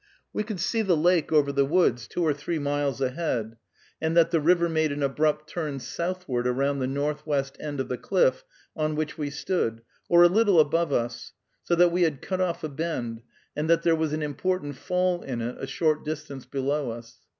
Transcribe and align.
We 0.33 0.41
could 0.41 0.59
see 0.59 0.81
the 0.81 0.97
lake 0.97 1.31
over 1.31 1.51
the 1.51 1.63
woods, 1.63 2.07
two 2.07 2.23
or 2.25 2.33
three 2.33 2.57
miles 2.57 3.01
ahead, 3.01 3.57
and 4.01 4.17
that 4.17 4.31
the 4.31 4.39
river 4.39 4.67
made 4.67 4.91
an 4.91 5.03
abrupt 5.03 5.47
turn 5.47 5.79
southward 5.79 6.47
around 6.47 6.79
the 6.79 6.87
northwest 6.87 7.55
end 7.59 7.79
of 7.79 7.87
the 7.87 7.99
cliff 7.99 8.43
on 8.75 8.95
which 8.95 9.19
we 9.19 9.29
stood, 9.29 9.83
or 10.09 10.23
a 10.23 10.27
little 10.27 10.59
above 10.59 10.91
us, 10.91 11.33
so 11.61 11.75
that 11.75 11.91
we 11.91 12.01
had 12.01 12.19
cut 12.19 12.41
off 12.41 12.63
a 12.63 12.67
bend, 12.69 13.21
and 13.55 13.69
that 13.69 13.83
there 13.83 13.95
was 13.95 14.11
an 14.11 14.23
important 14.23 14.75
fall 14.75 15.21
in 15.21 15.39
it 15.39 15.55
a 15.59 15.67
short 15.67 16.03
distance 16.03 16.47
below 16.47 16.89
us. 16.89 17.19